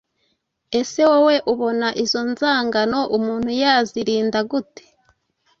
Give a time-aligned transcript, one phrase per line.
[0.79, 4.83] Ese wowe ubona izo nzangano umuntu yazirinda gute?